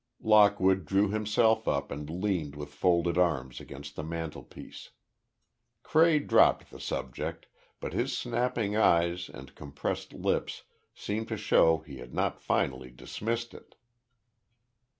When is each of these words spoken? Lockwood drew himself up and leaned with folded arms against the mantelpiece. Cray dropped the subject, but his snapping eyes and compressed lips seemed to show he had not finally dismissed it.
Lockwood 0.23 0.87
drew 0.87 1.09
himself 1.09 1.67
up 1.67 1.91
and 1.91 2.09
leaned 2.09 2.55
with 2.55 2.73
folded 2.73 3.19
arms 3.19 3.59
against 3.61 3.95
the 3.95 4.01
mantelpiece. 4.03 4.89
Cray 5.83 6.17
dropped 6.17 6.71
the 6.71 6.79
subject, 6.79 7.45
but 7.79 7.93
his 7.93 8.17
snapping 8.17 8.75
eyes 8.75 9.29
and 9.29 9.53
compressed 9.53 10.11
lips 10.13 10.63
seemed 10.95 11.27
to 11.27 11.37
show 11.37 11.83
he 11.85 11.97
had 11.99 12.15
not 12.15 12.39
finally 12.41 12.89
dismissed 12.89 13.53
it. 13.53 13.75